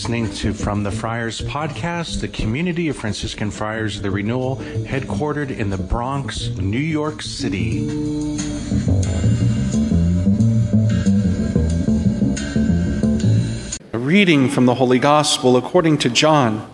[0.00, 5.50] listening to From the Friars podcast, the community of Franciscan Friars of the Renewal, headquartered
[5.50, 7.86] in the Bronx, New York City.
[13.92, 16.66] A reading from the Holy Gospel according to John.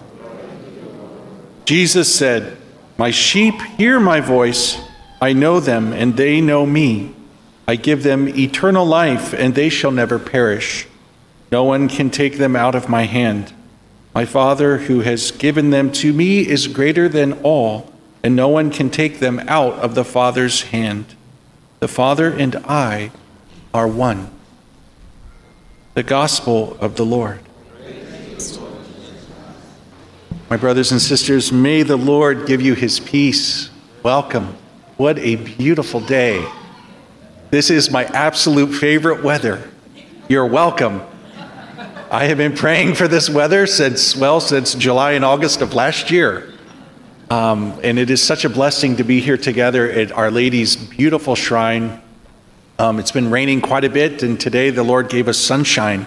[1.64, 2.56] Jesus said,
[2.96, 4.78] My sheep hear my voice,
[5.20, 7.12] I know them, and they know me.
[7.66, 10.86] I give them eternal life, and they shall never perish
[11.50, 13.52] no one can take them out of my hand.
[14.14, 17.92] My Father, who has given them to me, is greater than all,
[18.22, 21.14] and no one can take them out of the Father's hand.
[21.80, 23.12] The Father and I
[23.72, 24.30] are one.
[25.94, 27.40] The Gospel of the Lord.
[30.48, 33.68] My brothers and sisters, may the Lord give you his peace.
[34.02, 34.56] Welcome.
[34.96, 36.48] What a beautiful day.
[37.50, 39.70] This is my absolute favorite weather.
[40.28, 41.02] You're welcome.
[42.08, 46.08] I have been praying for this weather since, well, since July and August of last
[46.08, 46.52] year.
[47.30, 51.34] Um, and it is such a blessing to be here together at Our Lady's beautiful
[51.34, 52.00] shrine.
[52.78, 56.06] Um, it's been raining quite a bit, and today the Lord gave us sunshine.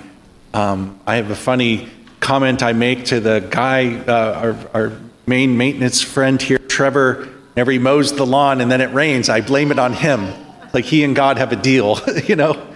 [0.53, 1.89] Um, I have a funny
[2.21, 7.27] comment I make to the guy, uh, our, our main maintenance friend here, Trevor.
[7.55, 10.33] Whenever he mows the lawn and then it rains, I blame it on him.
[10.73, 12.68] Like he and God have a deal, you know?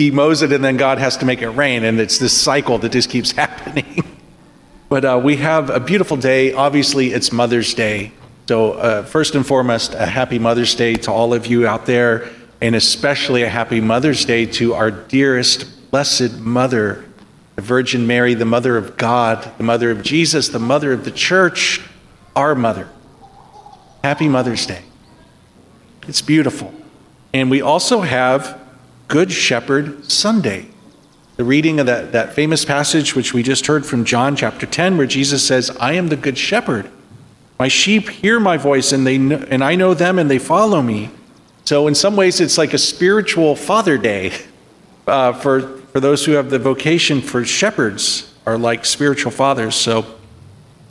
[0.00, 1.84] He mows it and then God has to make it rain.
[1.84, 4.02] And it's this cycle that just keeps happening.
[4.88, 6.54] but uh, we have a beautiful day.
[6.54, 8.12] Obviously, it's Mother's Day.
[8.48, 12.28] So, uh, first and foremost, a happy Mother's Day to all of you out there,
[12.60, 17.04] and especially a happy Mother's Day to our dearest, blessed Mother,
[17.54, 21.12] the Virgin Mary, the Mother of God, the Mother of Jesus, the Mother of the
[21.12, 21.80] Church,
[22.34, 22.88] our Mother.
[24.02, 24.82] Happy Mother's Day.
[26.08, 26.74] It's beautiful.
[27.32, 28.58] And we also have
[29.10, 30.68] Good Shepherd Sunday.
[31.34, 34.96] The reading of that, that famous passage, which we just heard from John chapter 10,
[34.96, 36.88] where Jesus says, I am the Good Shepherd.
[37.58, 40.80] My sheep hear my voice, and, they know, and I know them, and they follow
[40.80, 41.10] me.
[41.64, 44.32] So, in some ways, it's like a spiritual Father Day
[45.08, 49.74] uh, for, for those who have the vocation for shepherds, are like spiritual fathers.
[49.74, 50.06] So,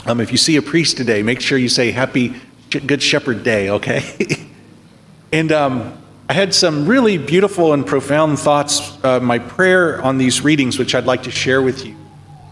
[0.05, 2.35] um, if you see a priest today, make sure you say Happy
[2.69, 4.49] Good Shepherd Day, okay?
[5.31, 5.97] and um,
[6.29, 10.93] I had some really beautiful and profound thoughts, uh, my prayer on these readings, which
[10.93, 11.95] I'd like to share with you.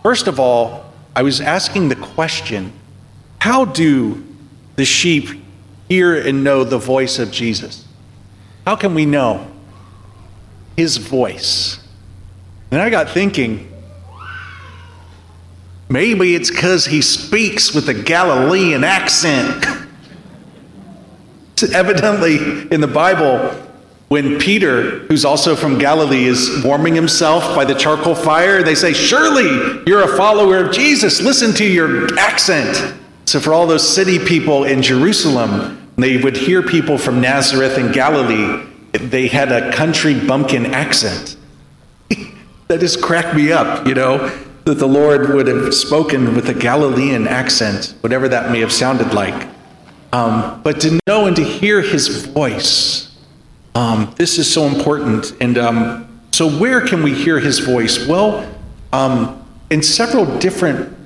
[0.01, 2.73] First of all, I was asking the question
[3.37, 4.25] how do
[4.77, 5.29] the sheep
[5.87, 7.85] hear and know the voice of Jesus?
[8.65, 9.45] How can we know
[10.75, 11.79] his voice?
[12.71, 13.71] And I got thinking,
[15.87, 19.65] maybe it's because he speaks with a Galilean accent.
[21.73, 23.66] Evidently, in the Bible,
[24.09, 28.93] when Peter, who's also from Galilee, is warming himself by the charcoal fire, they say,
[28.93, 31.21] Surely you're a follower of Jesus.
[31.21, 32.95] Listen to your accent.
[33.25, 37.93] So, for all those city people in Jerusalem, they would hear people from Nazareth and
[37.93, 38.65] Galilee.
[38.93, 41.35] They had a country bumpkin accent.
[42.69, 44.29] that just cracked me up, you know,
[44.63, 49.13] that the Lord would have spoken with a Galilean accent, whatever that may have sounded
[49.13, 49.49] like.
[50.13, 53.06] Um, but to know and to hear his voice
[53.77, 55.33] um, this is so important.
[55.39, 58.07] And um, so, where can we hear his voice?
[58.07, 58.51] Well,
[58.91, 60.97] um, in several different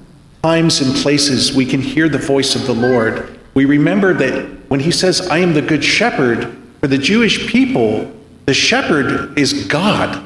[0.42, 3.38] times and places, we can hear the voice of the Lord.
[3.54, 8.10] We remember that when he says, I am the good shepherd, for the Jewish people,
[8.46, 10.24] the shepherd is God.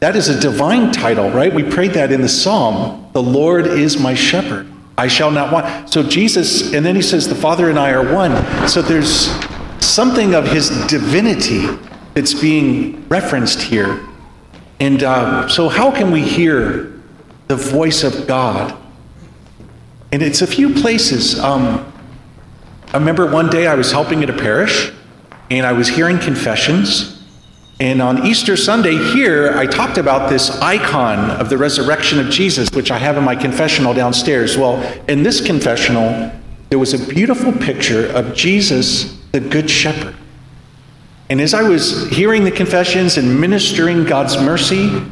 [0.00, 1.52] That is a divine title, right?
[1.52, 3.08] We prayed that in the psalm.
[3.14, 4.70] The Lord is my shepherd.
[4.98, 5.90] I shall not want.
[5.90, 8.68] So Jesus, and then he says, the Father and I are one.
[8.68, 9.30] So there's
[9.84, 11.66] something of his divinity
[12.14, 14.06] that's being referenced here.
[14.80, 17.00] And uh, so, how can we hear
[17.48, 18.76] the voice of God?
[20.12, 21.38] And it's a few places.
[21.40, 21.92] Um,
[22.92, 24.92] I remember one day I was helping at a parish
[25.50, 27.22] and I was hearing confessions.
[27.80, 32.70] And on Easter Sunday here, I talked about this icon of the resurrection of Jesus,
[32.70, 34.56] which I have in my confessional downstairs.
[34.56, 36.30] Well, in this confessional,
[36.70, 40.14] there was a beautiful picture of Jesus the Good Shepherd.
[41.28, 45.02] And as I was hearing the confessions and ministering God's mercy,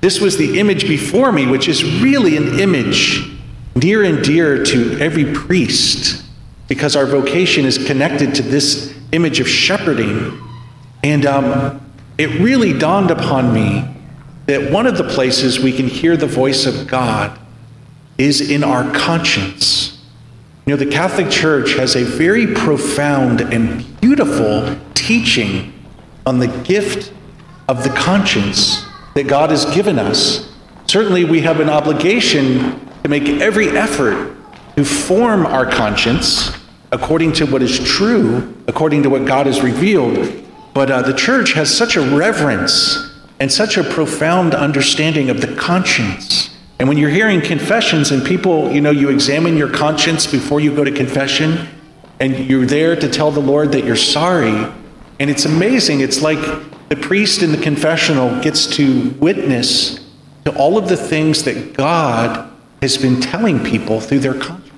[0.00, 3.30] this was the image before me, which is really an image
[3.76, 6.24] near and dear to every priest,
[6.68, 10.40] because our vocation is connected to this image of shepherding.
[11.02, 13.84] And um, it really dawned upon me
[14.46, 17.38] that one of the places we can hear the voice of God
[18.16, 19.89] is in our conscience.
[20.66, 25.72] You know, the Catholic Church has a very profound and beautiful teaching
[26.26, 27.12] on the gift
[27.68, 28.84] of the conscience
[29.14, 30.50] that God has given us
[30.90, 34.34] certainly we have an obligation to make every effort
[34.76, 36.50] to form our conscience
[36.90, 40.44] according to what is true, according to what God has revealed.
[40.74, 43.08] But uh, the church has such a reverence
[43.38, 46.50] and such a profound understanding of the conscience.
[46.80, 50.74] And when you're hearing confessions and people, you know, you examine your conscience before you
[50.74, 51.68] go to confession,
[52.20, 54.66] and you're there to tell the Lord that you're sorry.
[55.18, 56.00] And it's amazing.
[56.00, 56.38] It's like
[56.88, 60.00] the priest in the confessional gets to witness
[60.46, 62.50] to all of the things that God
[62.80, 64.74] has been telling people through their conscience.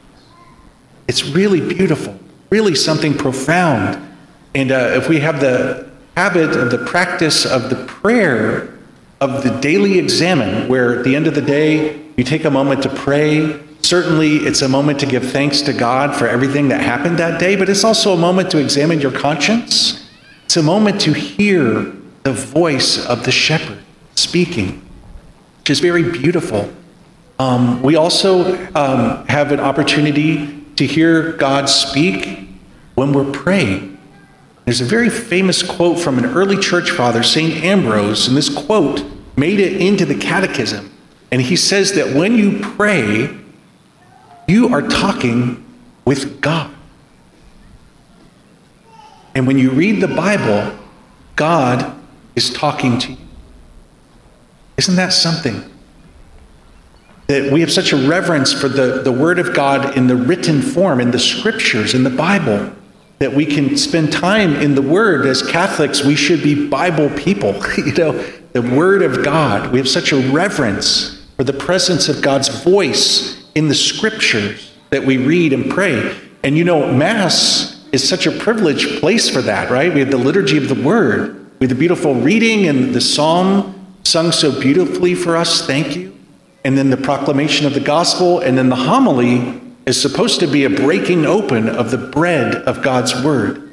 [1.06, 2.19] It's really beautiful,
[2.50, 3.96] really something profound.
[4.56, 8.71] And uh, if we have the habit of the practice of the prayer
[9.22, 12.82] of the daily examen, where at the end of the day, you take a moment
[12.82, 13.56] to pray.
[13.80, 17.54] Certainly, it's a moment to give thanks to God for everything that happened that day,
[17.54, 20.10] but it's also a moment to examine your conscience.
[20.44, 21.92] It's a moment to hear
[22.24, 23.78] the voice of the shepherd
[24.16, 24.82] speaking,
[25.60, 26.72] which is very beautiful.
[27.38, 32.48] Um, we also um, have an opportunity to hear God speak
[32.96, 33.91] when we're praying.
[34.64, 37.64] There's a very famous quote from an early church father, St.
[37.64, 39.04] Ambrose, and this quote
[39.36, 40.90] made it into the catechism.
[41.30, 43.36] And he says that when you pray,
[44.46, 45.64] you are talking
[46.04, 46.70] with God.
[49.34, 50.78] And when you read the Bible,
[51.36, 51.98] God
[52.36, 53.18] is talking to you.
[54.76, 55.72] Isn't that something?
[57.32, 60.60] that we have such a reverence for the, the Word of God in the written
[60.60, 62.70] form, in the scriptures, in the Bible,
[63.22, 65.26] that we can spend time in the Word.
[65.26, 67.54] As Catholics, we should be Bible people.
[67.76, 68.12] you know,
[68.52, 69.72] the Word of God.
[69.72, 75.04] We have such a reverence for the presence of God's voice in the scriptures that
[75.04, 76.16] we read and pray.
[76.42, 79.92] And you know, Mass is such a privileged place for that, right?
[79.92, 81.46] We have the liturgy of the Word.
[81.60, 85.64] We have the beautiful reading and the psalm sung so beautifully for us.
[85.66, 86.12] Thank you
[86.64, 90.64] and then the proclamation of the gospel, and then the homily is supposed to be
[90.64, 93.70] a breaking open of the bread of God's word.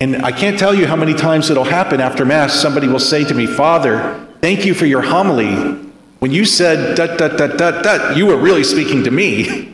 [0.00, 2.52] And I can't tell you how many times it'll happen after Mass.
[2.52, 5.54] Somebody will say to me, Father, thank you for your homily.
[6.18, 9.72] When you said, dut, dut, dut, dut, dut, you were really speaking to me.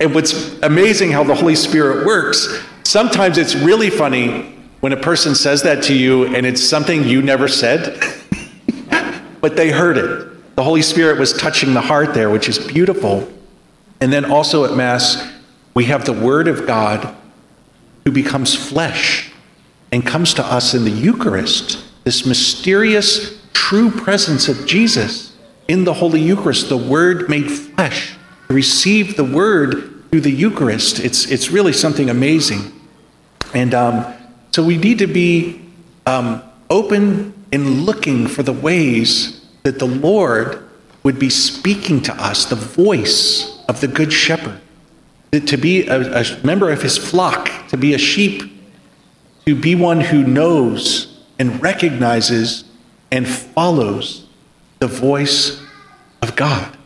[0.00, 5.34] And what's amazing how the Holy Spirit works, sometimes it's really funny when a person
[5.34, 8.02] says that to you and it's something you never said,
[9.42, 10.56] but they heard it.
[10.56, 13.30] The Holy Spirit was touching the heart there, which is beautiful.
[14.00, 15.30] And then also at Mass,
[15.74, 17.14] we have the Word of God
[18.04, 19.32] who becomes flesh
[19.92, 25.36] and comes to us in the Eucharist, this mysterious, true presence of Jesus
[25.68, 28.16] in the Holy Eucharist, the Word made flesh.
[28.48, 32.72] To receive the Word through the Eucharist, it's, it's really something amazing.
[33.54, 34.12] And um,
[34.50, 35.60] so we need to be
[36.06, 40.68] um, open and looking for the ways that the Lord
[41.02, 44.60] would be speaking to us, the voice of the Good Shepherd,
[45.30, 48.52] to be a, a member of his flock, to be a sheep,
[49.46, 52.64] to be one who knows and recognizes
[53.12, 54.26] and follows
[54.80, 55.62] the voice
[56.20, 56.76] of God.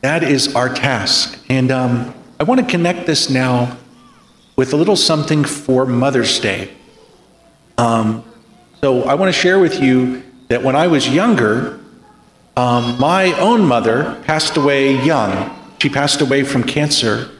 [0.00, 1.38] That is our task.
[1.48, 3.76] And um, I want to connect this now
[4.56, 6.72] with a little something for Mother's Day.
[7.78, 8.24] Um,
[8.80, 11.78] so I want to share with you that when I was younger,
[12.58, 15.56] um, my own mother passed away young.
[15.80, 17.30] She passed away from cancer.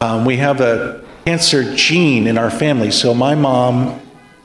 [0.00, 2.90] Um, we have a cancer gene in our family.
[2.90, 4.00] So my mom,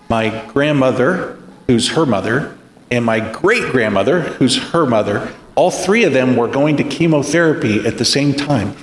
[0.10, 2.56] my grandmother, who's her mother,
[2.92, 7.84] and my great grandmother, who's her mother, all three of them were going to chemotherapy
[7.88, 8.76] at the same time.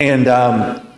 [0.00, 0.88] And um,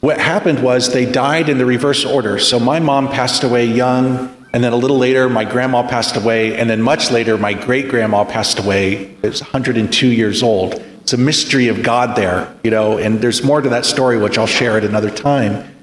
[0.00, 2.38] what happened was they died in the reverse order.
[2.38, 6.56] So my mom passed away young, and then a little later, my grandma passed away.
[6.56, 9.16] And then much later, my great grandma passed away.
[9.20, 10.74] It was 102 years old.
[11.00, 14.38] It's a mystery of God there, you know, and there's more to that story, which
[14.38, 15.74] I'll share at another time.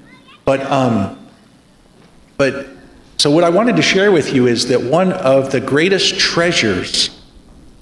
[0.46, 1.28] But, um,
[2.38, 2.66] but,
[3.18, 7.20] so what I wanted to share with you is that one of the greatest treasures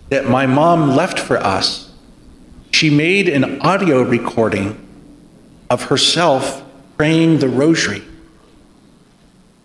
[0.09, 1.89] that my mom left for us,
[2.73, 4.89] she made an audio recording
[5.71, 6.65] of herself
[6.97, 8.03] praying the rosary.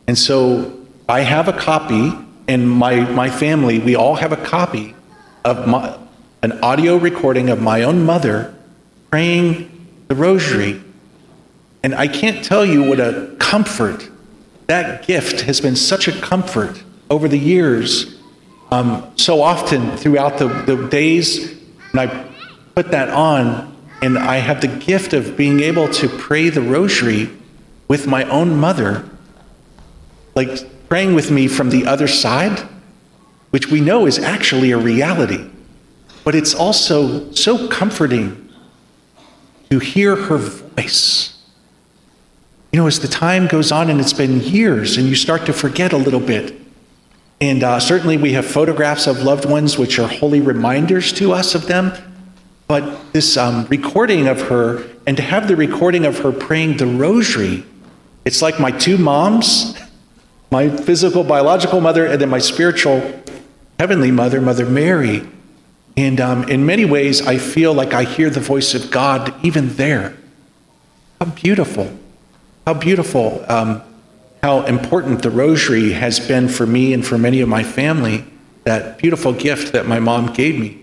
[0.08, 2.12] And so I have a copy,
[2.48, 4.96] and my, my family, we all have a copy
[5.44, 5.98] of my,
[6.42, 8.56] an audio recording of my own mother
[9.12, 10.82] praying the rosary.
[11.84, 14.10] And I can't tell you what a comfort
[14.66, 18.20] that gift has been such a comfort over the years.
[18.72, 21.56] Um, so often throughout the, the days
[21.92, 22.32] when I
[22.74, 27.30] put that on, and I have the gift of being able to pray the rosary
[27.88, 29.08] with my own mother.
[30.34, 30.50] Like
[30.90, 32.68] praying with me from the other side,
[33.50, 35.50] which we know is actually a reality.
[36.24, 38.50] But it's also so comforting
[39.70, 41.38] to hear her voice.
[42.72, 45.54] You know, as the time goes on and it's been years and you start to
[45.54, 46.60] forget a little bit.
[47.40, 51.56] And uh, certainly we have photographs of loved ones, which are holy reminders to us
[51.56, 51.94] of them.
[52.68, 56.88] But this um, recording of her, and to have the recording of her praying the
[56.88, 57.64] rosary,
[58.26, 59.78] it's like my two moms
[60.52, 63.24] my physical, biological mother, and then my spiritual,
[63.80, 65.28] heavenly mother, Mother Mary.
[65.98, 69.76] And um, in many ways, I feel like I hear the voice of God even
[69.76, 70.16] there.
[71.20, 71.98] How beautiful.
[72.68, 73.46] How beautiful.
[73.48, 73.82] Um,
[74.44, 78.26] how important the rosary has been for me and for many of my family.
[78.66, 80.80] That beautiful gift that my mom gave me.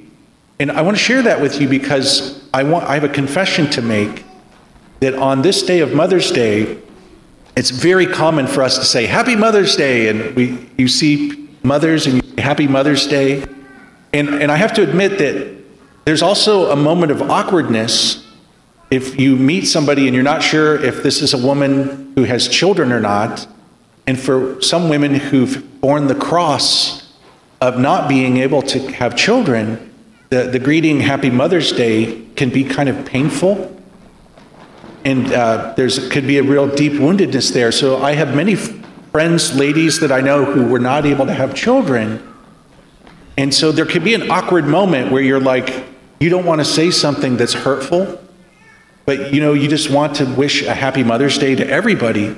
[0.59, 3.69] And I want to share that with you because I, want, I have a confession
[3.71, 4.25] to make
[5.01, 6.79] that on this day of Mother's Day,
[7.57, 12.07] it's very common for us to say happy mother's day and we you see mothers
[12.07, 13.45] and you say happy mother's day.
[14.13, 15.57] And and i have to admit that
[16.05, 18.27] there's also a moment of awkwardness
[18.91, 22.49] if you meet somebody and you're not sure if this is a woman who has
[22.49, 23.47] children or not.
[24.07, 27.15] And for some women who've borne the cross
[27.61, 29.93] of not being able to have children
[30.33, 33.82] the, the greeting happy mother's day can be kind of painful
[35.05, 37.73] and uh, there's could be a real deep woundedness there.
[37.73, 41.55] So I have many friends, ladies that I know who were not able to have
[41.55, 42.23] children,
[43.37, 45.85] and so there could be an awkward moment where you're like,
[46.21, 48.23] you don't want to say something that's hurtful,
[49.07, 52.37] but you know you just want to wish a happy Mother's Day to everybody,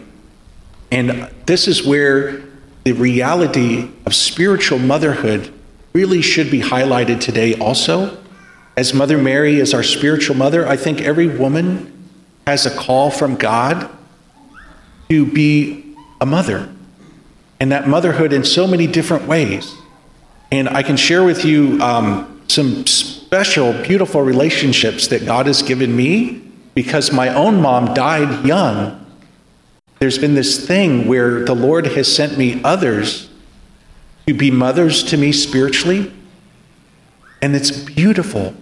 [0.90, 2.42] and this is where
[2.84, 5.52] the reality of spiritual motherhood
[5.94, 8.18] really should be highlighted today also.
[8.76, 12.03] As Mother Mary is our spiritual mother, I think every woman
[12.46, 13.90] has a call from God
[15.08, 16.70] to be a mother.
[17.60, 19.74] And that motherhood in so many different ways.
[20.50, 25.96] And I can share with you um, some special, beautiful relationships that God has given
[25.96, 26.42] me
[26.74, 29.00] because my own mom died young.
[30.00, 33.30] There's been this thing where the Lord has sent me others
[34.26, 36.12] to be mothers to me spiritually.
[37.40, 38.54] And it's beautiful.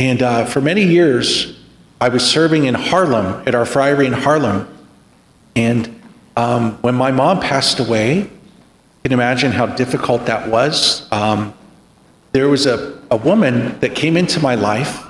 [0.00, 1.57] And uh, for many years,
[2.00, 4.68] I was serving in Harlem at our friary in Harlem.
[5.56, 6.00] And
[6.36, 8.30] um, when my mom passed away, you
[9.02, 11.10] can imagine how difficult that was.
[11.10, 11.54] Um,
[12.30, 15.04] there was a, a woman that came into my life.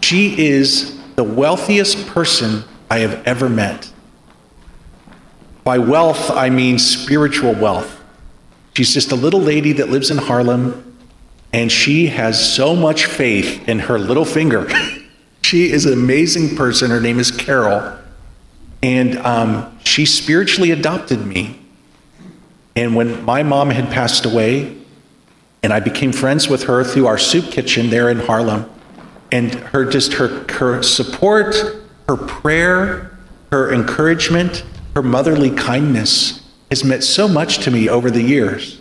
[0.00, 3.92] She is the wealthiest person I have ever met.
[5.62, 8.02] By wealth, I mean spiritual wealth.
[8.74, 10.96] She's just a little lady that lives in Harlem,
[11.52, 14.66] and she has so much faith in her little finger.
[15.50, 16.92] She is an amazing person.
[16.92, 17.98] Her name is Carol.
[18.84, 21.58] And um, she spiritually adopted me.
[22.76, 24.76] And when my mom had passed away,
[25.64, 28.70] and I became friends with her through our soup kitchen there in Harlem,
[29.32, 31.56] and her just her, her support,
[32.06, 33.18] her prayer,
[33.50, 34.62] her encouragement,
[34.94, 38.80] her motherly kindness has meant so much to me over the years.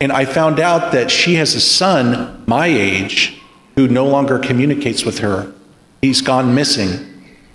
[0.00, 3.40] And I found out that she has a son my age
[3.76, 5.54] who no longer communicates with her
[6.00, 7.06] he's gone missing.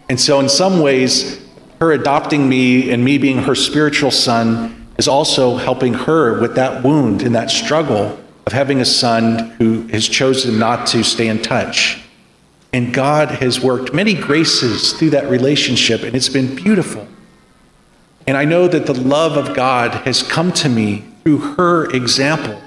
[0.09, 1.41] And so, in some ways,
[1.79, 6.83] her adopting me and me being her spiritual son is also helping her with that
[6.83, 11.41] wound and that struggle of having a son who has chosen not to stay in
[11.41, 12.01] touch.
[12.71, 17.07] And God has worked many graces through that relationship, and it's been beautiful.
[18.27, 22.61] And I know that the love of God has come to me through her example,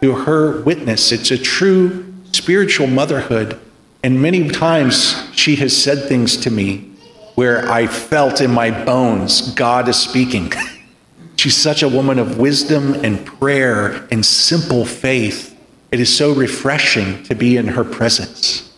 [0.00, 1.12] through her witness.
[1.12, 3.58] It's a true spiritual motherhood
[4.02, 6.90] and many times she has said things to me
[7.34, 10.52] where I felt in my bones God is speaking.
[11.36, 15.58] She's such a woman of wisdom and prayer and simple faith.
[15.90, 18.72] It is so refreshing to be in her presence.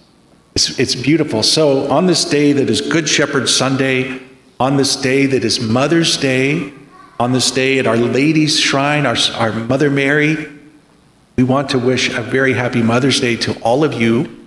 [0.54, 1.42] It's, it's beautiful.
[1.42, 4.20] So, on this day that is Good Shepherd Sunday,
[4.60, 6.72] on this day that is Mother's Day,
[7.18, 10.48] on this day at Our Lady's Shrine, our, our Mother Mary,
[11.36, 14.43] we want to wish a very happy Mother's Day to all of you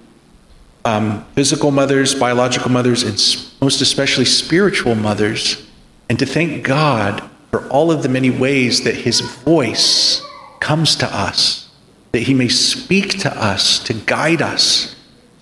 [0.86, 3.14] um, physical mothers, biological mothers, and
[3.62, 5.66] most especially spiritual mothers,
[6.10, 10.22] and to thank God for all of the many ways that His voice
[10.60, 11.70] comes to us,
[12.12, 14.96] that He may speak to us, to guide us,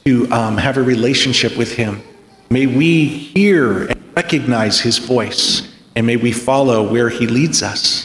[0.06, 2.02] to um, have a relationship with Him.
[2.50, 8.05] May we hear and recognize His voice, and may we follow where He leads us.